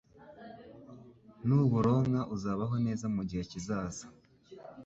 [1.45, 4.05] Nuburonka uzabaho neza mu gihe kizaza